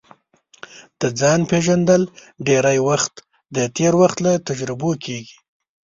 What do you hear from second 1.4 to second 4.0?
پېژندل ډېری وخت د تېر